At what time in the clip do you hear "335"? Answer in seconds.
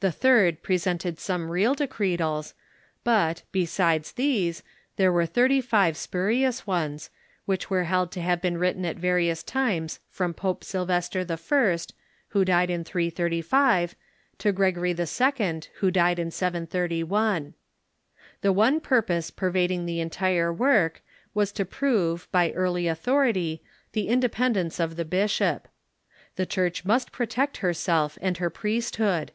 12.82-13.94